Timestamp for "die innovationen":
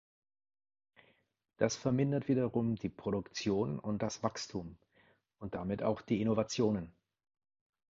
6.01-6.91